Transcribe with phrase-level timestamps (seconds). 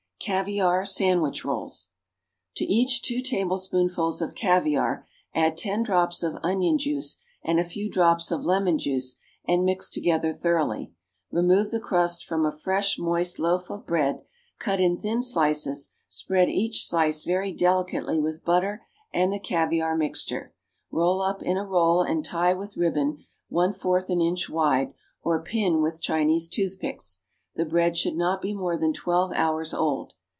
[0.23, 1.89] =Caviare Sandwich Rolls.=
[2.57, 7.89] To each two tablespoonfuls of caviare add ten drops of onion juice and a few
[7.89, 9.15] drops of lemon juice,
[9.47, 10.93] and mix together thoroughly.
[11.31, 14.21] Remove the crust from a fresh, moist loaf of bread,
[14.59, 20.53] cut in thin slices, spread each slice very delicately with butter and the caviare mixture,
[20.91, 24.93] roll up in a roll and tie with ribbon one fourth an inch wide,
[25.23, 27.21] or pin with Chinese toothpicks.
[27.53, 30.13] The bread should not be more than twelve hours old.